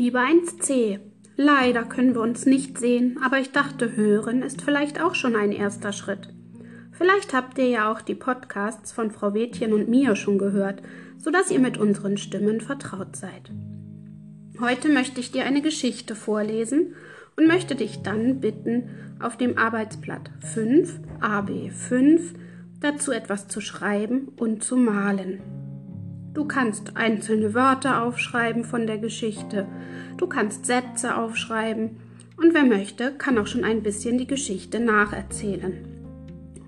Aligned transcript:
Liebe 0.00 0.18
1c, 0.18 0.98
leider 1.36 1.84
können 1.84 2.14
wir 2.14 2.22
uns 2.22 2.46
nicht 2.46 2.78
sehen, 2.78 3.18
aber 3.22 3.38
ich 3.38 3.52
dachte, 3.52 3.96
hören 3.96 4.40
ist 4.40 4.62
vielleicht 4.62 4.98
auch 4.98 5.14
schon 5.14 5.36
ein 5.36 5.52
erster 5.52 5.92
Schritt. 5.92 6.30
Vielleicht 6.90 7.34
habt 7.34 7.58
ihr 7.58 7.68
ja 7.68 7.92
auch 7.92 8.00
die 8.00 8.14
Podcasts 8.14 8.92
von 8.92 9.10
Frau 9.10 9.34
Wädchen 9.34 9.74
und 9.74 9.90
mir 9.90 10.16
schon 10.16 10.38
gehört, 10.38 10.80
sodass 11.18 11.50
ihr 11.50 11.60
mit 11.60 11.76
unseren 11.76 12.16
Stimmen 12.16 12.62
vertraut 12.62 13.14
seid. 13.14 13.52
Heute 14.58 14.88
möchte 14.88 15.20
ich 15.20 15.32
dir 15.32 15.44
eine 15.44 15.60
Geschichte 15.60 16.14
vorlesen 16.14 16.94
und 17.36 17.46
möchte 17.46 17.74
dich 17.74 18.00
dann 18.00 18.40
bitten, 18.40 18.88
auf 19.20 19.36
dem 19.36 19.58
Arbeitsblatt 19.58 20.30
5, 20.54 20.98
AB 21.20 21.72
5, 21.72 22.32
dazu 22.80 23.12
etwas 23.12 23.48
zu 23.48 23.60
schreiben 23.60 24.28
und 24.38 24.64
zu 24.64 24.78
malen. 24.78 25.59
Du 26.32 26.44
kannst 26.44 26.96
einzelne 26.96 27.54
Wörter 27.54 28.02
aufschreiben 28.02 28.64
von 28.64 28.86
der 28.86 28.98
Geschichte, 28.98 29.66
du 30.16 30.28
kannst 30.28 30.64
Sätze 30.64 31.16
aufschreiben 31.16 31.96
und 32.36 32.54
wer 32.54 32.64
möchte, 32.64 33.12
kann 33.18 33.36
auch 33.38 33.46
schon 33.46 33.64
ein 33.64 33.82
bisschen 33.82 34.16
die 34.16 34.26
Geschichte 34.26 34.78
nacherzählen. 34.78 35.72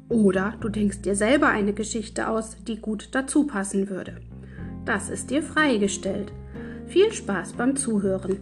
Oder 0.08 0.56
du 0.60 0.68
denkst 0.68 1.02
dir 1.02 1.14
selber 1.14 1.48
eine 1.48 1.72
Geschichte 1.72 2.28
aus, 2.28 2.56
die 2.66 2.76
gut 2.76 3.10
dazu 3.12 3.46
passen 3.46 3.88
würde. 3.88 4.20
Das 4.84 5.08
ist 5.08 5.30
dir 5.30 5.42
freigestellt. 5.42 6.32
Viel 6.86 7.12
Spaß 7.12 7.54
beim 7.54 7.76
Zuhören. 7.76 8.38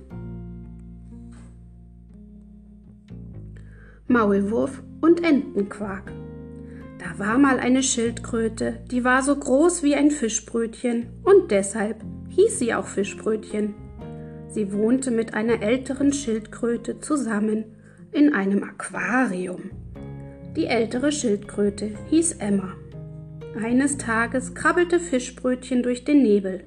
Maulwurf 4.08 4.82
und 5.00 5.22
Entenquark. 5.22 6.12
War 7.20 7.36
mal 7.36 7.60
eine 7.60 7.82
Schildkröte, 7.82 8.78
die 8.90 9.04
war 9.04 9.22
so 9.22 9.36
groß 9.36 9.82
wie 9.82 9.94
ein 9.94 10.10
Fischbrötchen 10.10 11.08
und 11.22 11.50
deshalb 11.50 12.02
hieß 12.30 12.58
sie 12.58 12.72
auch 12.72 12.86
Fischbrötchen. 12.86 13.74
Sie 14.48 14.72
wohnte 14.72 15.10
mit 15.10 15.34
einer 15.34 15.60
älteren 15.60 16.14
Schildkröte 16.14 16.98
zusammen 17.00 17.76
in 18.10 18.32
einem 18.32 18.64
Aquarium. 18.64 19.70
Die 20.56 20.64
ältere 20.64 21.12
Schildkröte 21.12 21.90
hieß 22.08 22.38
Emma. 22.38 22.72
Eines 23.62 23.98
Tages 23.98 24.54
krabbelte 24.54 24.98
Fischbrötchen 24.98 25.82
durch 25.82 26.06
den 26.06 26.22
Nebel. 26.22 26.64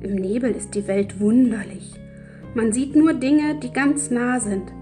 Im 0.00 0.14
Nebel 0.14 0.52
ist 0.52 0.74
die 0.74 0.88
Welt 0.88 1.20
wunderlich. 1.20 1.92
Man 2.54 2.72
sieht 2.72 2.96
nur 2.96 3.12
Dinge, 3.12 3.60
die 3.62 3.74
ganz 3.74 4.10
nah 4.10 4.40
sind, 4.40 4.72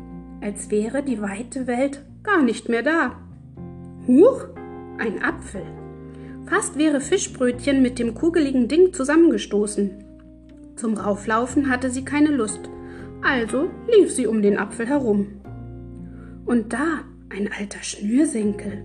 als 0.40 0.70
wäre 0.70 1.02
die 1.02 1.20
weite 1.20 1.66
Welt 1.66 2.04
gar 2.22 2.44
nicht 2.44 2.68
mehr 2.68 2.84
da. 2.84 3.16
Huch, 4.06 4.46
ein 4.98 5.22
Apfel. 5.22 5.62
Fast 6.46 6.76
wäre 6.78 7.00
Fischbrötchen 7.00 7.82
mit 7.82 7.98
dem 7.98 8.14
kugeligen 8.14 8.68
Ding 8.68 8.92
zusammengestoßen. 8.92 10.04
Zum 10.76 10.94
Rauflaufen 10.94 11.70
hatte 11.70 11.90
sie 11.90 12.04
keine 12.04 12.30
Lust, 12.30 12.68
also 13.22 13.70
lief 13.96 14.12
sie 14.12 14.26
um 14.26 14.42
den 14.42 14.58
Apfel 14.58 14.86
herum. 14.86 15.40
Und 16.44 16.72
da 16.72 17.00
ein 17.30 17.50
alter 17.58 17.82
Schnürsenkel. 17.82 18.84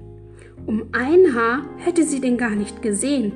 Um 0.66 0.90
ein 0.92 1.36
Haar 1.36 1.66
hätte 1.78 2.04
sie 2.04 2.22
den 2.22 2.38
gar 2.38 2.56
nicht 2.56 2.82
gesehen. 2.82 3.34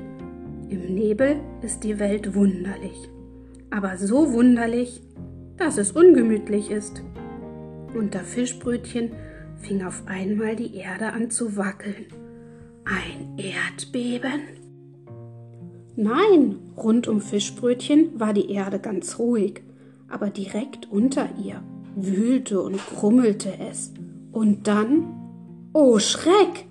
Im 0.68 0.94
Nebel 0.94 1.36
ist 1.62 1.84
die 1.84 1.98
Welt 1.98 2.34
wunderlich, 2.34 3.08
aber 3.70 3.98
so 3.98 4.32
wunderlich, 4.32 5.02
dass 5.56 5.78
es 5.78 5.92
ungemütlich 5.92 6.70
ist. 6.70 7.02
Unter 7.94 8.20
Fischbrötchen 8.20 9.12
fing 9.56 9.84
auf 9.84 10.02
einmal 10.06 10.56
die 10.56 10.74
Erde 10.76 11.12
an 11.12 11.30
zu 11.30 11.56
wackeln. 11.56 12.06
Ein 12.84 13.38
Erdbeben? 13.38 14.40
Nein, 15.96 16.56
rund 16.76 17.08
um 17.08 17.22
Fischbrötchen 17.22 18.20
war 18.20 18.34
die 18.34 18.50
Erde 18.50 18.78
ganz 18.78 19.18
ruhig, 19.18 19.62
aber 20.08 20.28
direkt 20.28 20.90
unter 20.90 21.28
ihr 21.42 21.62
wühlte 21.96 22.60
und 22.60 22.78
grummelte 22.94 23.52
es. 23.70 23.92
Und 24.32 24.66
dann, 24.66 25.70
oh 25.72 25.98
Schreck, 25.98 26.66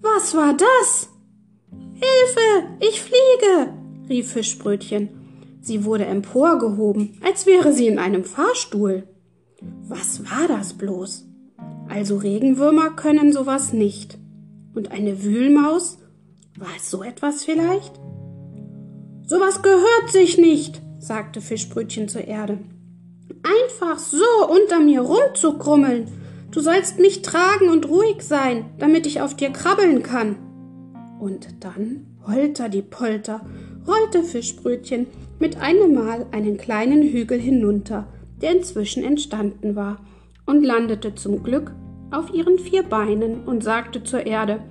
was 0.00 0.34
war 0.34 0.56
das? 0.56 1.10
Hilfe, 1.92 2.66
ich 2.80 3.02
fliege, 3.02 3.74
rief 4.08 4.32
Fischbrötchen. 4.32 5.10
Sie 5.60 5.84
wurde 5.84 6.06
emporgehoben, 6.06 7.18
als 7.22 7.44
wäre 7.44 7.74
sie 7.74 7.86
in 7.86 7.98
einem 7.98 8.24
Fahrstuhl. 8.24 9.06
Was 9.60 10.24
war 10.24 10.48
das 10.48 10.72
bloß? 10.72 11.26
Also 11.88 12.16
Regenwürmer 12.16 12.90
können 12.90 13.32
sowas 13.32 13.74
nicht. 13.74 14.16
Und 14.74 14.92
eine 14.92 15.22
Wühlmaus? 15.22 15.98
War 16.58 16.68
es 16.76 16.90
so 16.90 17.02
etwas 17.02 17.44
vielleicht? 17.44 17.92
Sowas 19.26 19.62
gehört 19.62 20.10
sich 20.10 20.38
nicht, 20.38 20.82
sagte 20.98 21.40
Fischbrötchen 21.40 22.08
zur 22.08 22.24
Erde. 22.24 22.58
Einfach 23.42 23.98
so 23.98 24.24
unter 24.48 24.80
mir 24.80 25.00
rumzukrummeln. 25.00 26.08
Du 26.50 26.60
sollst 26.60 26.98
mich 26.98 27.22
tragen 27.22 27.68
und 27.68 27.88
ruhig 27.88 28.22
sein, 28.22 28.66
damit 28.78 29.06
ich 29.06 29.20
auf 29.20 29.34
dir 29.34 29.50
krabbeln 29.50 30.02
kann. 30.02 30.36
Und 31.20 31.64
dann, 31.64 32.06
holter 32.26 32.68
die 32.68 32.82
Polter, 32.82 33.40
rollte 33.86 34.22
Fischbrötchen 34.22 35.06
mit 35.38 35.60
einem 35.60 35.94
Mal 35.94 36.26
einen 36.32 36.58
kleinen 36.58 37.02
Hügel 37.02 37.38
hinunter, 37.38 38.08
der 38.42 38.52
inzwischen 38.52 39.04
entstanden 39.04 39.76
war, 39.76 39.98
und 40.44 40.64
landete 40.64 41.14
zum 41.14 41.42
Glück 41.42 41.72
auf 42.10 42.32
ihren 42.32 42.58
vier 42.58 42.82
Beinen 42.82 43.44
und 43.44 43.62
sagte 43.62 44.02
zur 44.02 44.26
Erde 44.26 44.62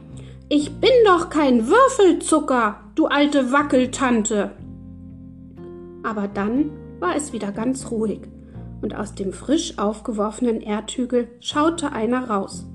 Ich 0.50 0.72
bin 0.80 0.92
doch 1.06 1.30
kein 1.30 1.68
Würfelzucker, 1.68 2.82
du 2.96 3.08
alte 3.08 3.52
Wackeltante. 3.52 4.52
Aber 6.04 6.28
dann 6.28 6.72
war 7.00 7.16
es 7.16 7.34
wieder 7.34 7.52
ganz 7.52 7.92
ruhig, 7.92 8.22
und 8.82 8.96
aus 8.96 9.16
dem 9.16 9.34
frisch 9.34 9.78
aufgeworfenen 9.78 10.62
Erdhügel 10.62 11.28
schaute 11.40 11.92
einer 11.92 12.30
raus. 12.30 12.66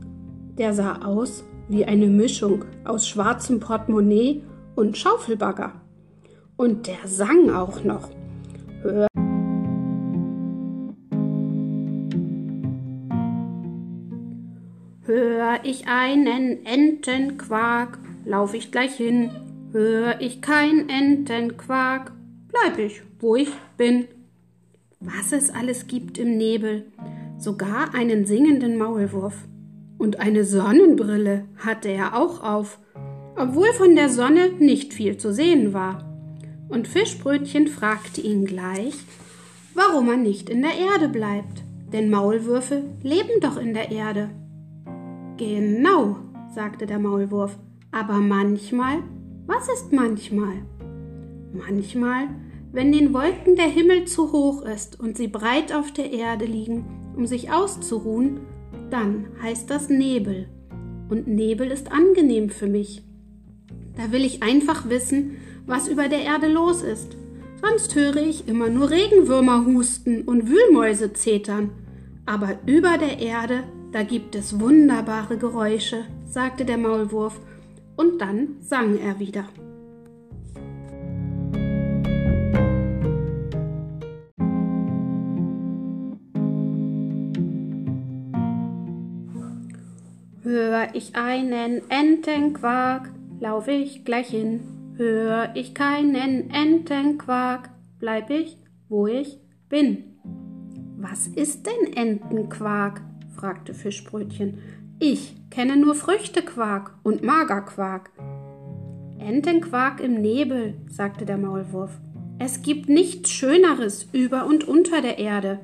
Der 0.58 0.74
sah 0.74 1.02
aus 1.04 1.44
wie 1.68 1.84
eine 1.84 2.06
Mischung 2.06 2.64
aus 2.84 3.08
schwarzem 3.08 3.60
Portemonnaie 3.60 4.42
und 4.76 4.96
Schaufelbagger. 4.96 5.72
Und 6.56 6.86
der 6.86 6.98
sang 7.06 7.50
auch 7.50 7.82
noch. 7.82 8.10
Hör 15.06 15.58
ich 15.64 15.86
einen 15.86 16.64
Entenquark, 16.64 17.98
lauf 18.24 18.54
ich 18.54 18.72
gleich 18.72 18.94
hin. 18.94 19.30
Hör 19.70 20.18
ich 20.22 20.40
kein 20.40 20.88
Entenquark, 20.88 22.10
bleib 22.48 22.78
ich, 22.78 23.02
wo 23.20 23.36
ich 23.36 23.50
bin. 23.76 24.06
Was 25.00 25.32
es 25.32 25.50
alles 25.50 25.88
gibt 25.88 26.16
im 26.16 26.38
Nebel, 26.38 26.86
sogar 27.38 27.94
einen 27.94 28.24
singenden 28.24 28.78
Maulwurf. 28.78 29.34
Und 29.98 30.20
eine 30.20 30.42
Sonnenbrille 30.42 31.44
hatte 31.58 31.90
er 31.90 32.16
auch 32.16 32.42
auf, 32.42 32.78
obwohl 33.36 33.74
von 33.74 33.96
der 33.96 34.08
Sonne 34.08 34.52
nicht 34.58 34.94
viel 34.94 35.18
zu 35.18 35.34
sehen 35.34 35.74
war. 35.74 36.16
Und 36.70 36.88
Fischbrötchen 36.88 37.68
fragte 37.68 38.22
ihn 38.22 38.46
gleich, 38.46 38.94
warum 39.74 40.08
er 40.08 40.16
nicht 40.16 40.48
in 40.48 40.62
der 40.62 40.78
Erde 40.78 41.10
bleibt, 41.10 41.62
denn 41.92 42.08
Maulwürfe 42.08 42.84
leben 43.02 43.40
doch 43.42 43.58
in 43.58 43.74
der 43.74 43.90
Erde. 43.90 44.30
Genau, 45.36 46.16
sagte 46.54 46.86
der 46.86 46.98
Maulwurf. 46.98 47.58
Aber 47.90 48.14
manchmal, 48.14 48.98
was 49.46 49.68
ist 49.68 49.92
manchmal? 49.92 50.62
Manchmal, 51.52 52.28
wenn 52.72 52.92
den 52.92 53.12
Wolken 53.12 53.56
der 53.56 53.68
Himmel 53.68 54.04
zu 54.04 54.32
hoch 54.32 54.62
ist 54.62 54.98
und 54.98 55.16
sie 55.16 55.28
breit 55.28 55.72
auf 55.72 55.92
der 55.92 56.12
Erde 56.12 56.44
liegen, 56.44 56.84
um 57.16 57.26
sich 57.26 57.50
auszuruhen, 57.50 58.40
dann 58.90 59.26
heißt 59.42 59.70
das 59.70 59.88
Nebel. 59.88 60.48
Und 61.08 61.26
Nebel 61.26 61.70
ist 61.70 61.90
angenehm 61.90 62.50
für 62.50 62.66
mich. 62.66 63.02
Da 63.96 64.12
will 64.12 64.24
ich 64.24 64.42
einfach 64.42 64.88
wissen, 64.88 65.36
was 65.66 65.88
über 65.88 66.08
der 66.08 66.22
Erde 66.22 66.48
los 66.48 66.82
ist. 66.82 67.16
Sonst 67.60 67.94
höre 67.94 68.16
ich 68.16 68.48
immer 68.48 68.68
nur 68.68 68.90
Regenwürmer 68.90 69.64
husten 69.66 70.22
und 70.22 70.48
Wühlmäuse 70.48 71.12
zetern. 71.12 71.70
Aber 72.26 72.58
über 72.66 72.98
der 72.98 73.18
Erde 73.18 73.64
da 73.94 74.02
gibt 74.02 74.34
es 74.34 74.58
wunderbare 74.58 75.38
Geräusche, 75.38 76.04
sagte 76.26 76.64
der 76.64 76.78
Maulwurf, 76.78 77.38
und 77.94 78.20
dann 78.20 78.56
sang 78.60 78.98
er 78.98 79.20
wieder. 79.20 79.44
Hör 90.42 90.88
ich 90.92 91.14
einen 91.14 91.88
Entenquark, 91.88 93.12
lauf 93.38 93.68
ich 93.68 94.04
gleich 94.04 94.26
hin. 94.26 94.60
Hör 94.96 95.54
ich 95.54 95.72
keinen 95.72 96.50
Entenquark, 96.50 97.70
bleib 98.00 98.30
ich, 98.30 98.58
wo 98.88 99.06
ich 99.06 99.38
bin. 99.68 100.18
Was 100.96 101.28
ist 101.28 101.64
denn 101.68 101.92
Entenquark? 101.92 103.00
Fragte 103.34 103.74
Fischbrötchen. 103.74 104.58
Ich 104.98 105.36
kenne 105.50 105.76
nur 105.76 105.94
Früchtequark 105.94 106.94
und 107.02 107.22
Magerquark. 107.22 108.10
Entenquark 109.18 110.00
im 110.00 110.20
Nebel, 110.20 110.74
sagte 110.88 111.24
der 111.24 111.38
Maulwurf. 111.38 111.90
Es 112.38 112.62
gibt 112.62 112.88
nichts 112.88 113.30
Schöneres 113.30 114.08
über 114.12 114.46
und 114.46 114.64
unter 114.64 115.00
der 115.00 115.18
Erde. 115.18 115.60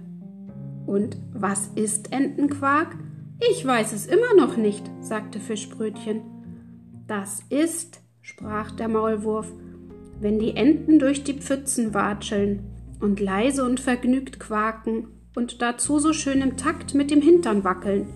Und 0.87 1.19
was 1.33 1.69
ist 1.75 2.13
Entenquark? 2.13 2.97
Ich 3.51 3.65
weiß 3.65 3.93
es 3.93 4.07
immer 4.07 4.35
noch 4.37 4.57
nicht, 4.57 4.91
sagte 5.01 5.41
Fischbrötchen. 5.41 6.23
Das 7.07 7.43
ist, 7.49 8.01
sprach 8.21 8.71
der 8.73 8.89
Maulwurf, 8.89 9.53
wenn 10.21 10.39
die 10.39 10.57
Enten 10.57 10.99
durch 10.99 11.25
die 11.25 11.35
Pfützen 11.35 11.95
watscheln 11.95 12.61
und 13.01 13.21
leise 13.21 13.65
und 13.65 13.81
vergnügt 13.81 14.39
quaken 14.39 15.09
und 15.35 15.63
dazu 15.63 15.99
so 15.99 16.13
schön 16.13 16.43
im 16.43 16.57
Takt 16.57 16.95
mit 16.95 17.11
dem 17.11 17.21
Hintern 17.21 17.65
wackeln. 17.65 18.09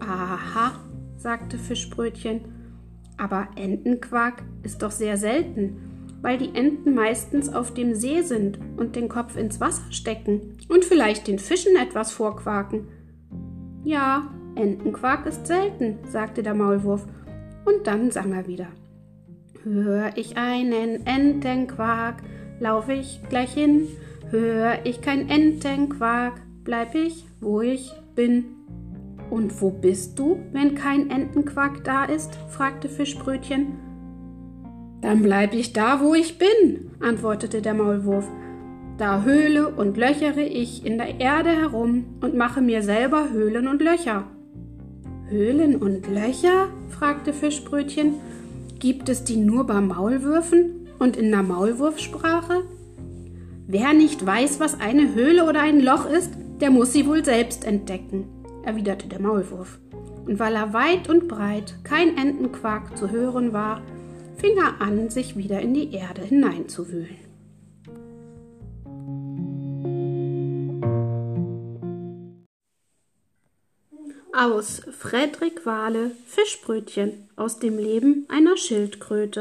Aha, 0.00 0.72
sagte 1.16 1.58
Fischbrötchen, 1.58 2.40
aber 3.16 3.48
Entenquark 3.56 4.42
ist 4.62 4.82
doch 4.82 4.90
sehr 4.90 5.16
selten, 5.16 5.76
weil 6.22 6.38
die 6.38 6.54
Enten 6.54 6.94
meistens 6.94 7.52
auf 7.52 7.74
dem 7.74 7.94
See 7.94 8.22
sind 8.22 8.58
und 8.76 8.96
den 8.96 9.08
Kopf 9.08 9.36
ins 9.36 9.60
Wasser 9.60 9.90
stecken 9.90 10.56
und 10.68 10.84
vielleicht 10.84 11.26
den 11.26 11.38
Fischen 11.38 11.76
etwas 11.76 12.12
vorquaken. 12.12 12.88
Ja, 13.84 14.30
Entenquark 14.54 15.26
ist 15.26 15.46
selten, 15.46 15.98
sagte 16.08 16.42
der 16.42 16.54
Maulwurf, 16.54 17.06
und 17.64 17.86
dann 17.86 18.10
sang 18.10 18.32
er 18.32 18.46
wieder. 18.46 18.68
Hör 19.62 20.16
ich 20.16 20.36
einen 20.38 21.06
Entenquark, 21.06 22.22
lauf 22.58 22.88
ich 22.88 23.20
gleich 23.28 23.52
hin, 23.52 23.88
hör 24.30 24.78
ich 24.84 25.00
kein 25.00 25.28
Entenquark, 25.28 26.40
bleib 26.64 26.94
ich, 26.94 27.24
wo 27.40 27.60
ich 27.60 27.92
bin. 28.14 28.44
Und 29.30 29.60
wo 29.60 29.70
bist 29.70 30.18
du, 30.18 30.38
wenn 30.52 30.74
kein 30.74 31.10
Entenquark 31.10 31.84
da 31.84 32.04
ist? 32.04 32.34
fragte 32.48 32.88
Fischbrötchen. 32.88 33.78
Dann 35.02 35.22
bleib 35.22 35.54
ich 35.54 35.72
da, 35.72 36.00
wo 36.00 36.14
ich 36.14 36.38
bin, 36.38 36.90
antwortete 37.00 37.62
der 37.62 37.74
Maulwurf. 37.74 38.28
Da 38.98 39.22
höhle 39.22 39.68
und 39.68 39.96
löchere 39.96 40.42
ich 40.42 40.84
in 40.84 40.98
der 40.98 41.20
Erde 41.20 41.50
herum 41.50 42.04
und 42.20 42.34
mache 42.34 42.60
mir 42.60 42.82
selber 42.82 43.30
Höhlen 43.30 43.66
und 43.66 43.80
Löcher. 43.80 44.24
Höhlen 45.28 45.76
und 45.76 46.06
Löcher? 46.08 46.68
fragte 46.90 47.32
Fischbrötchen. 47.32 48.14
Gibt 48.78 49.08
es 49.08 49.24
die 49.24 49.36
nur 49.36 49.66
bei 49.66 49.80
Maulwürfen 49.80 50.88
und 50.98 51.16
in 51.16 51.30
der 51.30 51.42
Maulwurfsprache? 51.42 52.64
Wer 53.72 53.92
nicht 53.92 54.26
weiß, 54.26 54.58
was 54.58 54.80
eine 54.80 55.14
Höhle 55.14 55.44
oder 55.44 55.60
ein 55.60 55.80
Loch 55.80 56.04
ist, 56.04 56.32
der 56.60 56.72
muss 56.72 56.92
sie 56.92 57.06
wohl 57.06 57.24
selbst 57.24 57.64
entdecken, 57.64 58.26
erwiderte 58.64 59.06
der 59.06 59.20
Maulwurf. 59.20 59.78
Und 60.26 60.40
weil 60.40 60.56
er 60.56 60.72
weit 60.72 61.08
und 61.08 61.28
breit 61.28 61.76
kein 61.84 62.16
Entenquark 62.16 62.98
zu 62.98 63.12
hören 63.12 63.52
war, 63.52 63.80
fing 64.38 64.56
er 64.56 64.84
an, 64.84 65.08
sich 65.08 65.36
wieder 65.36 65.60
in 65.60 65.72
die 65.72 65.94
Erde 65.94 66.22
hineinzuwühlen. 66.22 67.16
Aus 74.32 74.82
Fredrik 74.98 75.64
Wahle 75.64 76.10
Fischbrötchen 76.26 77.28
aus 77.36 77.60
dem 77.60 77.78
Leben 77.78 78.26
einer 78.28 78.56
Schildkröte. 78.56 79.38